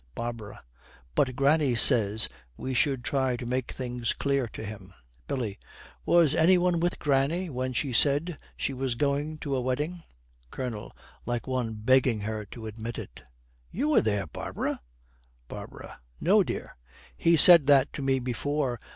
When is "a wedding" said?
9.55-10.01